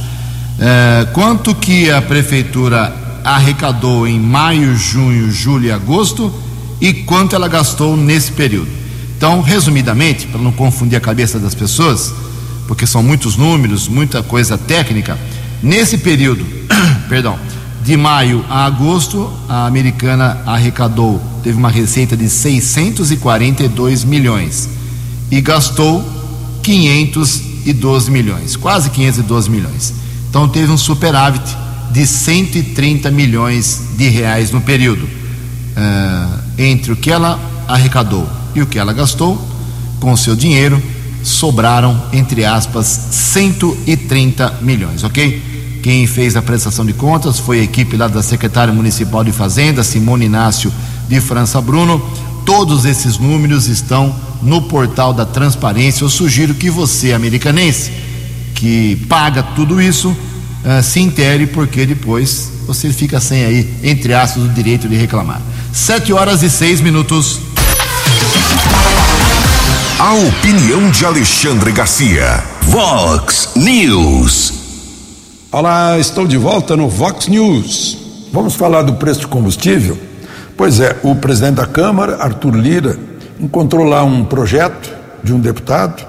[0.59, 6.31] É, quanto que a prefeitura arrecadou em maio, junho, julho e agosto
[6.79, 8.78] e quanto ela gastou nesse período.
[9.19, 12.13] Então, resumidamente, para não confundir a cabeça das pessoas,
[12.65, 15.19] porque são muitos números, muita coisa técnica,
[15.61, 16.45] nesse período,
[17.09, 17.37] perdão,
[17.83, 24.69] de maio a agosto, a americana arrecadou, teve uma receita de 642 milhões
[25.29, 26.01] e gastou
[26.63, 29.93] 512 milhões, quase 512 milhões.
[30.29, 31.43] Então teve um superávit
[31.91, 35.03] de 130 milhões de reais no período.
[35.03, 39.39] Uh, entre o que ela arrecadou e o que ela gastou,
[39.99, 40.81] com o seu dinheiro,
[41.23, 45.79] sobraram, entre aspas, 130 milhões, ok?
[45.81, 49.83] Quem fez a prestação de contas foi a equipe lá da secretária municipal de Fazenda,
[49.83, 50.71] Simone Inácio
[51.07, 52.01] de França Bruno.
[52.45, 56.03] Todos esses números estão no portal da transparência.
[56.03, 57.91] Eu sugiro que você, americanense,
[58.55, 64.43] que paga tudo isso, uh, se intere, porque depois você fica sem aí, entre aspas,
[64.43, 65.41] o direito de reclamar.
[65.71, 67.39] Sete horas e seis minutos.
[69.99, 72.43] A opinião de Alexandre Garcia.
[72.61, 74.53] Vox News.
[75.51, 77.97] Olá, estou de volta no Vox News.
[78.31, 79.97] Vamos falar do preço de combustível?
[80.55, 82.99] Pois é, o presidente da Câmara, Arthur Lira,
[83.39, 84.91] encontrou lá um projeto
[85.23, 86.05] de um deputado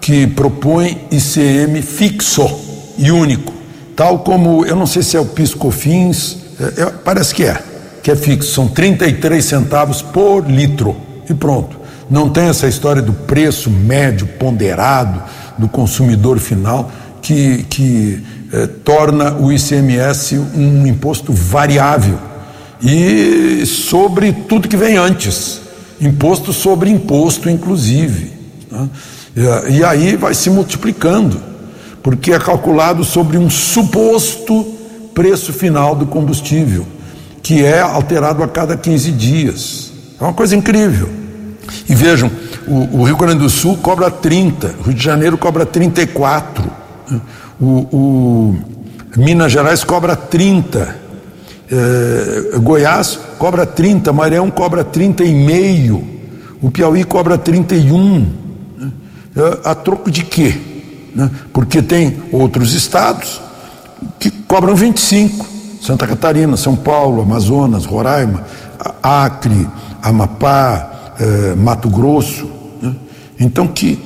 [0.00, 2.48] que propõe ICM fixo
[2.96, 3.56] e único
[3.96, 7.58] tal como, eu não sei se é o Piscofins, é, é, parece que é,
[8.02, 10.94] que é fixo, são 33 centavos por litro
[11.28, 11.75] e pronto.
[12.08, 15.22] Não tem essa história do preço médio ponderado
[15.58, 16.90] do consumidor final
[17.20, 22.18] que, que é, torna o ICMS um imposto variável
[22.80, 25.60] e sobre tudo que vem antes,
[26.00, 28.32] imposto sobre imposto, inclusive.
[28.70, 28.88] Né?
[29.68, 31.40] E, e aí vai se multiplicando
[32.02, 34.74] porque é calculado sobre um suposto
[35.12, 36.86] preço final do combustível,
[37.42, 39.92] que é alterado a cada 15 dias.
[40.20, 41.25] É uma coisa incrível.
[41.88, 42.30] E vejam,
[42.66, 46.64] o, o Rio Grande do Sul cobra 30, o Rio de Janeiro cobra 34,
[47.60, 48.56] o, o
[49.16, 50.96] Minas Gerais cobra 30,
[51.70, 56.02] é, Goiás cobra 30, Maranhão cobra 30,5,
[56.62, 58.26] o Piauí cobra 31.
[59.36, 60.58] É, a troco de quê?
[61.16, 61.30] né?
[61.52, 63.40] porque tem outros estados
[64.20, 65.56] que cobram 25.
[65.80, 68.44] Santa Catarina, São Paulo, Amazonas, Roraima,
[69.02, 69.68] Acre,
[70.02, 72.48] Amapá, eh, Mato Grosso.
[72.80, 72.94] Né?
[73.38, 73.98] Então, que,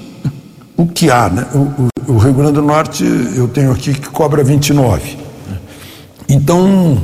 [0.76, 1.28] o que há?
[1.28, 1.46] Né?
[1.54, 3.04] O, o, o, Rio Grande do Norte,
[3.36, 5.16] eu tenho aqui que cobra 29.
[5.48, 5.58] Né?
[6.28, 7.02] Então,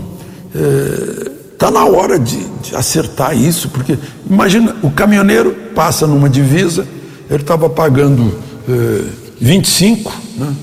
[1.53, 3.99] está eh, na hora de, pode acertar isso, porque
[4.29, 6.87] imagina, o caminhoneiro passa numa divisa,
[7.31, 8.39] ele estava pagando
[8.69, 9.05] eh,
[9.41, 10.55] 25, né?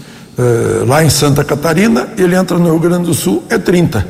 [0.88, 4.06] lá em Santa Catarina, ele entra no Rio Grande do Sul, é 30,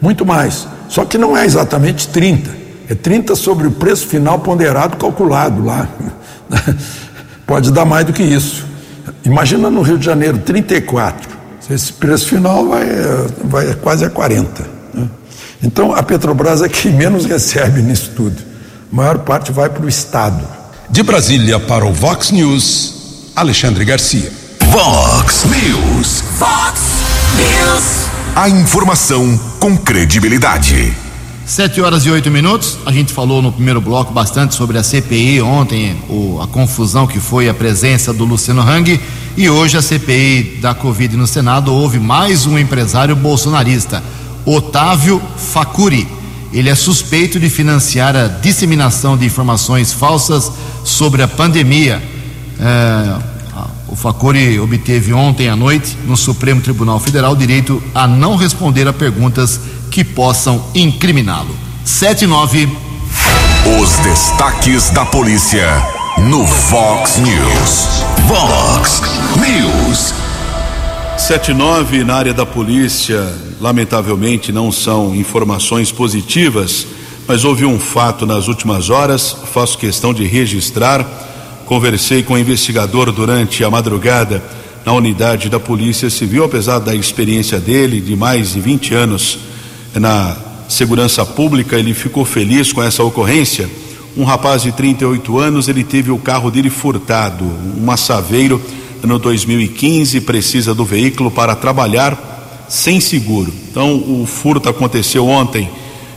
[0.00, 0.66] muito mais.
[0.88, 2.50] Só que não é exatamente 30,
[2.88, 5.88] é 30 sobre o preço final ponderado calculado lá.
[7.46, 8.66] Pode dar mais do que isso.
[9.24, 11.36] Imagina no Rio de Janeiro, 34.
[11.68, 12.86] Esse preço final vai,
[13.44, 14.64] vai quase a 40.
[14.94, 15.08] Né?
[15.62, 18.36] Então a Petrobras é quem menos recebe nisso tudo.
[18.92, 20.46] A maior parte vai para o Estado.
[20.88, 24.30] De Brasília para o Vox News, Alexandre Garcia.
[24.60, 26.22] Vox News.
[26.38, 26.80] Vox
[27.36, 28.06] News.
[28.36, 31.05] A informação com credibilidade.
[31.46, 32.76] Sete horas e oito minutos.
[32.84, 37.20] A gente falou no primeiro bloco bastante sobre a CPI ontem, o, a confusão que
[37.20, 39.00] foi a presença do Luciano Hang.
[39.36, 44.02] E hoje a CPI da Covid no Senado houve mais um empresário bolsonarista,
[44.44, 46.08] Otávio Facuri.
[46.52, 50.50] Ele é suspeito de financiar a disseminação de informações falsas
[50.82, 52.02] sobre a pandemia.
[52.58, 53.36] É,
[53.88, 58.88] o Facuri obteve ontem à noite no Supremo Tribunal Federal o direito a não responder
[58.88, 59.60] a perguntas
[59.96, 61.56] que possam incriminá-lo.
[61.82, 62.68] 79.
[63.80, 65.66] Os destaques da polícia
[66.18, 68.04] no Vox News.
[68.28, 69.00] Vox
[69.40, 70.12] News.
[71.16, 73.26] 79 na área da polícia,
[73.58, 76.86] lamentavelmente não são informações positivas,
[77.26, 81.06] mas houve um fato nas últimas horas, faço questão de registrar.
[81.64, 84.44] Conversei com o investigador durante a madrugada
[84.84, 89.55] na unidade da Polícia Civil, apesar da experiência dele de mais de 20 anos
[89.94, 90.36] na
[90.68, 93.68] segurança pública, ele ficou feliz com essa ocorrência.
[94.16, 98.60] Um rapaz de 38 anos, ele teve o carro dele furtado, um Saveiro,
[99.02, 103.52] no 2015, precisa do veículo para trabalhar sem seguro.
[103.70, 105.68] Então, o furto aconteceu ontem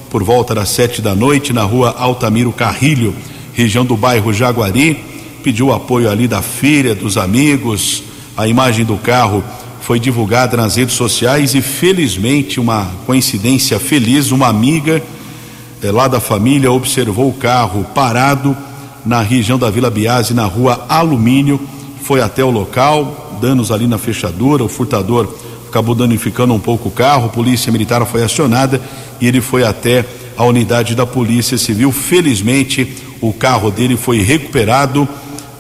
[0.10, 3.14] por volta das sete da noite na rua Altamiro Carrilho,
[3.54, 5.04] região do bairro Jaguari.
[5.44, 8.04] Pediu apoio ali da filha, dos amigos.
[8.36, 9.44] A imagem do carro
[9.82, 15.02] foi divulgada nas redes sociais e felizmente uma coincidência feliz, uma amiga
[15.82, 18.56] eh, lá da família observou o carro parado
[19.06, 21.60] na região da Vila Biase, na rua Alumínio,
[22.04, 25.28] foi até o local, danos ali na fechadura, o furtador
[25.68, 28.82] acabou danificando um pouco o carro, a polícia militar foi acionada
[29.22, 30.04] e ele foi até
[30.36, 31.92] a unidade da Polícia Civil.
[31.92, 35.08] Felizmente, o carro dele foi recuperado.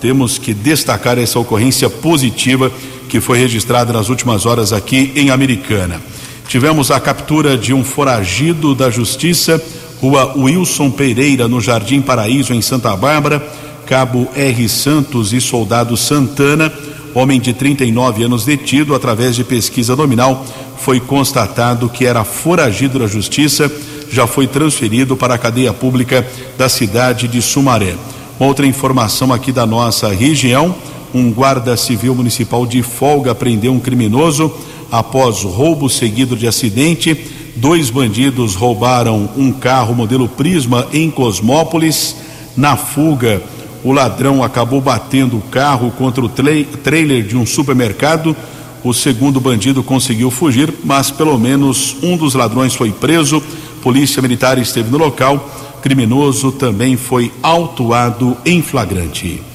[0.01, 2.71] Temos que destacar essa ocorrência positiva
[3.09, 5.99] que foi registrada nas últimas horas aqui em Americana.
[6.47, 9.61] Tivemos a captura de um foragido da Justiça,
[9.99, 13.45] rua Wilson Pereira, no Jardim Paraíso, em Santa Bárbara.
[13.85, 14.69] Cabo R.
[14.69, 16.71] Santos e soldado Santana,
[17.15, 20.45] homem de 39 anos detido, através de pesquisa nominal,
[20.77, 23.71] foi constatado que era foragido da Justiça,
[24.11, 27.95] já foi transferido para a cadeia pública da cidade de Sumaré.
[28.37, 30.75] Outra informação aqui da nossa região
[31.13, 34.51] um guarda civil municipal de folga prendeu um criminoso
[34.91, 37.17] após roubo seguido de acidente.
[37.55, 42.15] Dois bandidos roubaram um carro modelo Prisma em Cosmópolis.
[42.55, 43.41] Na fuga,
[43.83, 46.51] o ladrão acabou batendo o carro contra o tra
[46.83, 48.35] trailer de um supermercado.
[48.83, 53.43] O segundo bandido conseguiu fugir, mas pelo menos um dos ladrões foi preso.
[53.81, 55.49] Polícia Militar esteve no local.
[55.81, 59.48] Criminoso também foi autuado em flagrante.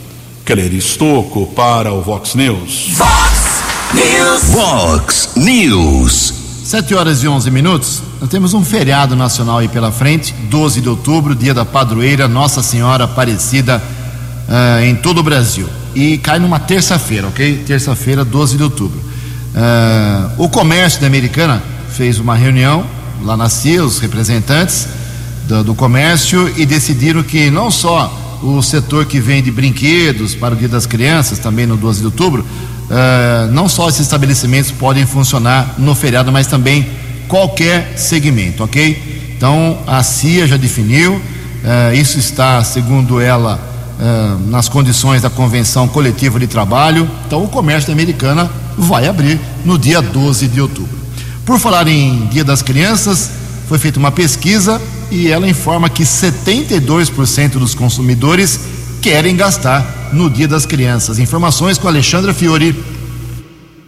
[0.44, 2.90] Keller Estocco para o Vox News.
[2.98, 3.62] Vox
[3.94, 4.42] News.
[4.50, 6.34] Vox News.
[6.64, 8.02] 7 horas e 11 minutos.
[8.20, 12.62] Nós temos um feriado nacional aí pela frente, 12 de outubro, dia da padroeira Nossa
[12.62, 13.82] Senhora Aparecida
[14.46, 15.66] uh, em todo o Brasil.
[15.94, 17.64] E cai numa terça-feira, ok?
[17.66, 18.98] Terça-feira, 12 de outubro.
[18.98, 22.84] Uh, o comércio da Americana fez uma reunião
[23.22, 24.88] lá na CIA, os representantes
[25.48, 30.56] do, do comércio, e decidiram que não só o setor que vende brinquedos para o
[30.56, 35.74] Dia das Crianças, também no 12 de outubro, uh, não só esses estabelecimentos podem funcionar
[35.78, 36.86] no feriado, mas também
[37.26, 39.32] qualquer segmento, ok?
[39.36, 43.58] Então a CIA já definiu, uh, isso está, segundo ela,
[43.98, 47.10] uh, nas condições da Convenção Coletiva de Trabalho.
[47.26, 50.98] Então o comércio da Americana vai abrir no dia 12 de outubro.
[51.46, 53.30] Por falar em Dia das Crianças,
[53.68, 54.80] foi feita uma pesquisa
[55.10, 58.60] e ela informa que 72% dos consumidores
[59.00, 61.18] querem gastar no Dia das Crianças.
[61.18, 62.93] Informações com Alexandra Fiore.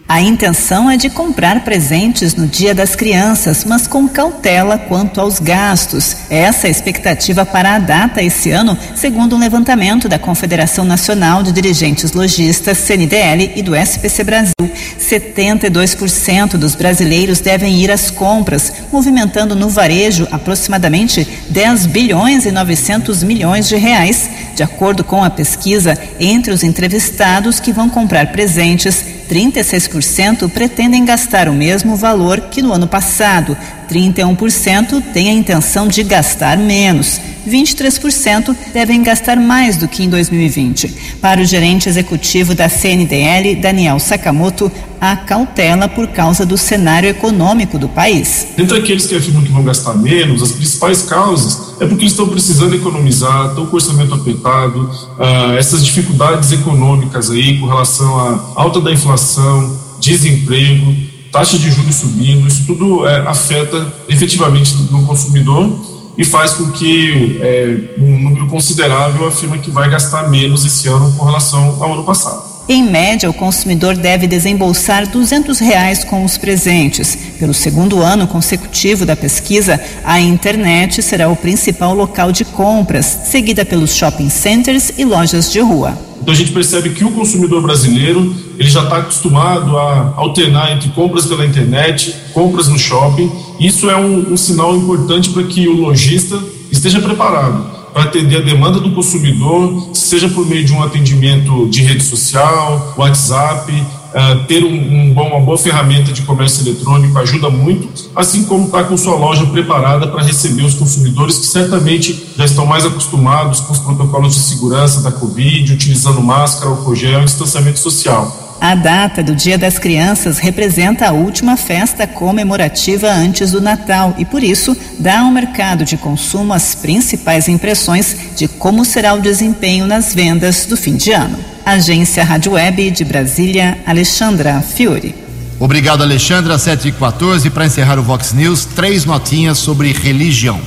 [0.09, 5.40] A intenção é de comprar presentes no Dia das Crianças, mas com cautela quanto aos
[5.40, 6.18] gastos.
[6.30, 11.42] Essa é a expectativa para a data esse ano, segundo um levantamento da Confederação Nacional
[11.42, 14.54] de Dirigentes Logistas, CNDL, e do SPC Brasil.
[15.00, 23.24] 72% dos brasileiros devem ir às compras, movimentando no varejo aproximadamente 10 bilhões e 900
[23.24, 29.16] milhões de reais, de acordo com a pesquisa entre os entrevistados que vão comprar presentes
[29.29, 33.57] 36% pretendem gastar o mesmo valor que no ano passado,
[33.91, 41.18] 31% têm a intenção de gastar menos, 23% devem gastar mais do que em 2020.
[41.20, 44.70] Para o gerente executivo da CNDL, Daniel Sakamoto,
[45.01, 48.49] há cautela por causa do cenário econômico do país.
[48.57, 52.28] Dentre aqueles que afirmam que vão gastar menos, as principais causas é porque eles estão
[52.28, 58.80] precisando economizar, estão com orçamento apertado, uh, essas dificuldades econômicas aí com relação à alta
[58.80, 60.94] da inflação, desemprego,
[61.30, 65.70] taxa de juros subindo, isso tudo é, afeta efetivamente no consumidor
[66.16, 71.12] e faz com que é, um número considerável afirma que vai gastar menos esse ano
[71.12, 72.55] com relação ao ano passado.
[72.69, 77.17] Em média, o consumidor deve desembolsar 200 reais com os presentes.
[77.39, 83.64] Pelo segundo ano consecutivo da pesquisa, a internet será o principal local de compras, seguida
[83.64, 85.97] pelos shopping centers e lojas de rua.
[86.21, 90.89] Então a gente percebe que o consumidor brasileiro ele já está acostumado a alternar entre
[90.89, 93.31] compras pela internet, compras no shopping.
[93.61, 96.37] Isso é um, um sinal importante para que o lojista
[96.73, 101.82] esteja preparado para atender a demanda do consumidor, seja por meio de um atendimento de
[101.82, 107.49] rede social, WhatsApp, uh, ter um, um, bom, uma boa ferramenta de comércio eletrônico ajuda
[107.49, 112.34] muito, assim como estar tá com sua loja preparada para receber os consumidores que certamente
[112.36, 117.24] já estão mais acostumados com os protocolos de segurança da Covid, utilizando máscara, álcool gel
[117.24, 118.45] distanciamento social.
[118.61, 124.24] A data do Dia das Crianças representa a última festa comemorativa antes do Natal e,
[124.24, 129.86] por isso, dá ao mercado de consumo as principais impressões de como será o desempenho
[129.86, 131.38] nas vendas do fim de ano.
[131.64, 135.14] Agência Rádio Web de Brasília, Alexandra Fiore.
[135.61, 136.59] Obrigado, Alexandra.
[136.59, 140.61] 7 e 14 Para encerrar o Vox News, três notinhas sobre religião.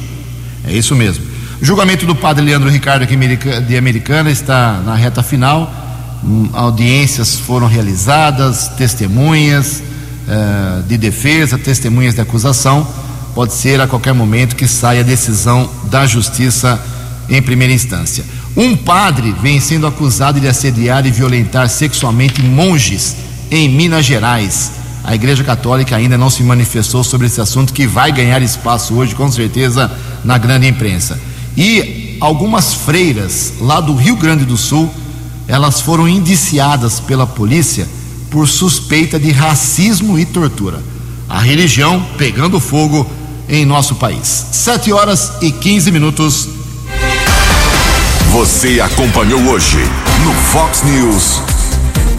[0.67, 1.25] É isso mesmo.
[1.61, 5.88] O julgamento do padre Leandro Ricardo de Americana está na reta final
[6.53, 9.81] audiências foram realizadas, testemunhas
[10.27, 12.85] uh, de defesa, testemunhas de acusação.
[13.33, 16.79] Pode ser a qualquer momento que saia a decisão da justiça
[17.29, 18.25] em primeira instância.
[18.57, 23.15] Um padre vem sendo acusado de assediar e violentar sexualmente monges
[23.51, 24.71] em Minas Gerais.
[25.03, 29.15] A Igreja Católica ainda não se manifestou sobre esse assunto que vai ganhar espaço hoje,
[29.15, 29.89] com certeza,
[30.25, 31.17] na grande imprensa.
[31.55, 34.91] E algumas freiras lá do Rio Grande do Sul
[35.49, 37.87] elas foram indiciadas pela polícia
[38.29, 40.79] por suspeita de racismo e tortura.
[41.27, 43.09] A religião pegando fogo
[43.49, 44.45] em nosso país.
[44.51, 46.47] 7 horas e 15 minutos.
[48.31, 49.79] Você acompanhou hoje
[50.23, 51.41] no Fox News.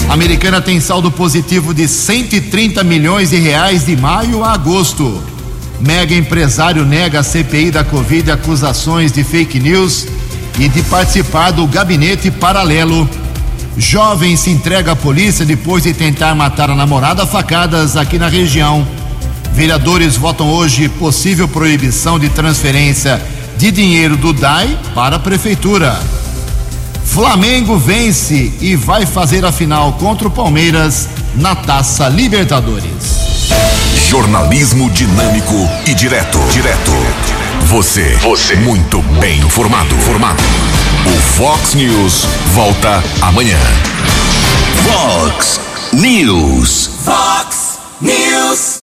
[0.09, 5.23] A americana tem saldo positivo de 130 milhões de reais de maio a agosto.
[5.81, 10.09] Mega empresário nega a CPI da Covid acusações de fake news
[10.59, 13.09] e de participar do gabinete paralelo.
[13.77, 18.87] Jovem se entrega à polícia depois de tentar matar a namorada facadas aqui na região.
[19.53, 23.21] Vereadores votam hoje possível proibição de transferência
[23.57, 26.01] de dinheiro do DAI para a prefeitura.
[27.05, 33.21] Flamengo vence e vai fazer a final contra o Palmeiras na Taça Libertadores.
[34.09, 36.39] Jornalismo dinâmico e direto.
[36.53, 36.93] Direto.
[37.67, 38.17] Você.
[38.23, 38.57] Você.
[38.57, 39.95] Muito bem informado.
[39.97, 40.43] Formado.
[41.07, 43.59] O Fox News volta amanhã.
[44.87, 45.61] Fox
[45.93, 46.91] News.
[47.05, 48.79] Fox News.